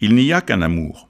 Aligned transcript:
Il 0.00 0.14
n'y 0.14 0.32
a 0.32 0.40
qu'un 0.40 0.62
amour. 0.62 1.08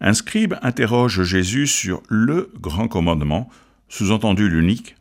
Un 0.00 0.12
scribe 0.14 0.54
interroge 0.62 1.22
Jésus 1.22 1.66
sur 1.66 2.02
le 2.08 2.52
grand 2.60 2.88
commandement, 2.88 3.48
sous-entendu 3.88 4.48
l'unique, 4.48 4.96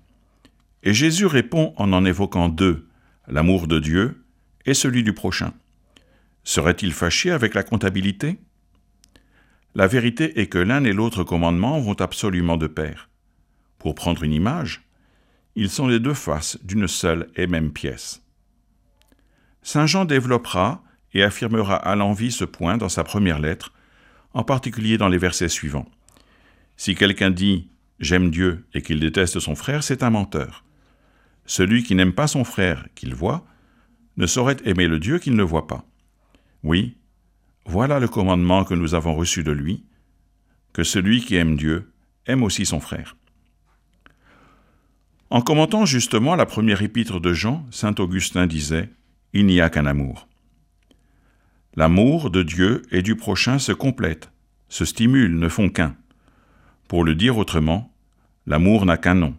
et 0.84 0.94
Jésus 0.94 1.26
répond 1.26 1.74
en 1.78 1.92
en 1.92 2.06
évoquant 2.06 2.48
deux, 2.48 2.88
l'amour 3.28 3.68
de 3.68 3.80
Dieu 3.80 4.24
et 4.66 4.76
celui 4.76 5.04
du 5.04 5.14
prochain. 5.14 5.54
Serait-il 6.44 6.94
fâché 6.94 7.32
avec 7.32 7.56
la 7.56 7.64
comptabilité? 7.64 8.40
La 9.74 9.88
vérité 9.88 10.40
est 10.40 10.48
que 10.48 10.60
l'un 10.60 10.84
et 10.84 10.94
l'autre 10.94 11.24
commandement 11.24 11.80
vont 11.80 12.00
absolument 12.00 12.56
de 12.56 12.68
pair. 12.68 13.10
Pour 13.80 13.96
prendre 13.96 14.24
une 14.24 14.32
image, 14.32 14.84
ils 15.56 15.70
sont 15.70 15.88
les 15.88 16.00
deux 16.00 16.14
faces 16.14 16.60
d'une 16.64 16.88
seule 16.88 17.30
et 17.36 17.48
même 17.48 17.74
pièce. 17.74 18.22
Saint 19.64 19.88
Jean 19.88 20.06
développera 20.06 20.84
et 21.16 21.24
affirmera 21.24 21.76
à 21.78 21.96
l'envie 21.96 22.32
ce 22.32 22.46
point 22.46 22.78
dans 22.78 22.90
sa 22.90 23.04
première 23.04 23.40
lettre, 23.40 23.74
en 24.34 24.44
particulier 24.44 25.00
dans 25.00 25.08
les 25.08 25.18
versets 25.18 25.50
suivants. 25.50 25.90
Si 26.78 26.94
quelqu'un 26.94 27.32
dit 27.32 27.70
J'aime 28.00 28.30
Dieu 28.30 28.66
et 28.74 28.82
qu'il 28.82 29.00
déteste 29.00 29.40
son 29.40 29.56
frère, 29.56 29.82
c'est 29.82 30.04
un 30.04 30.10
menteur. 30.10 30.66
Celui 31.46 31.84
qui 31.84 31.96
n'aime 31.96 32.12
pas 32.12 32.28
son 32.28 32.44
frère 32.44 32.86
qu'il 32.94 33.16
voit 33.16 33.46
ne 34.18 34.28
saurait 34.28 34.58
aimer 34.66 34.88
le 34.88 35.00
Dieu 35.00 35.18
qu'il 35.18 35.36
ne 35.36 35.44
voit 35.44 35.68
pas. 35.68 35.86
Oui, 36.64 36.98
voilà 37.66 38.00
le 38.00 38.10
commandement 38.10 38.66
que 38.66 38.74
nous 38.74 38.94
avons 38.94 39.16
reçu 39.16 39.44
de 39.44 39.52
lui, 39.52 39.86
que 40.74 40.84
celui 40.84 41.22
qui 41.22 41.38
aime 41.38 41.56
Dieu 41.56 41.94
aime 42.26 42.44
aussi 42.44 42.66
son 42.66 42.82
frère. 42.82 43.16
En 45.30 45.42
commentant 45.42 45.86
justement 45.86 46.36
la 46.36 46.46
première 46.46 46.82
épître 46.82 47.22
de 47.22 47.32
Jean, 47.32 47.66
saint 47.72 47.96
Augustin 48.00 48.48
disait 48.48 48.90
Il 49.32 49.46
n'y 49.46 49.62
a 49.62 49.70
qu'un 49.70 49.86
amour. 49.86 50.28
L'amour 51.78 52.30
de 52.30 52.42
Dieu 52.42 52.84
et 52.92 53.02
du 53.02 53.18
prochain 53.18 53.60
se 53.60 53.74
complètent, 53.74 54.32
se 54.70 54.86
stimulent, 54.86 55.38
ne 55.38 55.50
font 55.50 55.70
qu'un. 55.70 55.98
Pour 56.88 57.04
le 57.04 57.16
dire 57.16 57.38
autrement, 57.38 57.94
l'amour 58.46 58.86
n'a 58.86 58.98
qu'un 58.98 59.16
nom. 59.16 59.36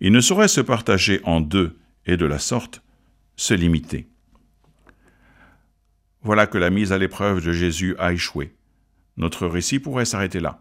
Il 0.00 0.10
ne 0.10 0.20
saurait 0.20 0.48
se 0.48 0.60
partager 0.60 1.20
en 1.22 1.40
deux 1.40 1.78
et 2.06 2.16
de 2.16 2.26
la 2.26 2.40
sorte 2.40 2.82
se 3.36 3.54
limiter. 3.54 4.08
Voilà 6.22 6.46
que 6.48 6.58
la 6.58 6.70
mise 6.70 6.92
à 6.92 6.98
l'épreuve 6.98 7.44
de 7.44 7.52
Jésus 7.52 7.94
a 7.98 8.12
échoué. 8.12 8.54
Notre 9.16 9.46
récit 9.46 9.78
pourrait 9.78 10.06
s'arrêter 10.06 10.40
là. 10.40 10.60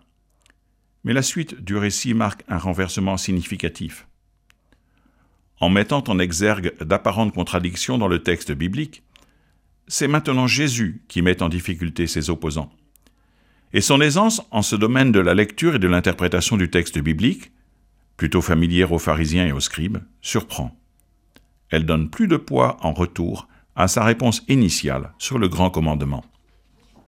Mais 1.03 1.13
la 1.13 1.21
suite 1.21 1.63
du 1.63 1.77
récit 1.77 2.13
marque 2.13 2.43
un 2.47 2.57
renversement 2.57 3.17
significatif. 3.17 4.07
En 5.59 5.69
mettant 5.69 6.03
en 6.07 6.19
exergue 6.19 6.73
d'apparentes 6.81 7.33
contradictions 7.33 7.97
dans 7.97 8.07
le 8.07 8.21
texte 8.21 8.51
biblique, 8.51 9.03
c'est 9.89 10.07
maintenant 10.07 10.47
Jésus 10.47 11.01
qui 11.07 11.21
met 11.21 11.41
en 11.43 11.49
difficulté 11.49 12.07
ses 12.07 12.29
opposants. 12.29 12.71
Et 13.73 13.81
son 13.81 13.99
aisance 13.99 14.41
en 14.51 14.61
ce 14.61 14.75
domaine 14.75 15.11
de 15.11 15.19
la 15.19 15.33
lecture 15.33 15.75
et 15.75 15.79
de 15.79 15.87
l'interprétation 15.87 16.57
du 16.57 16.69
texte 16.69 16.99
biblique, 16.99 17.51
plutôt 18.15 18.41
familière 18.41 18.91
aux 18.91 18.99
pharisiens 18.99 19.47
et 19.47 19.51
aux 19.51 19.59
scribes, 19.59 19.97
surprend. 20.21 20.79
Elle 21.69 21.85
donne 21.85 22.09
plus 22.09 22.27
de 22.27 22.37
poids 22.37 22.77
en 22.81 22.93
retour 22.93 23.47
à 23.75 23.87
sa 23.87 24.03
réponse 24.03 24.43
initiale 24.47 25.13
sur 25.17 25.39
le 25.39 25.47
grand 25.47 25.71
commandement. 25.71 26.23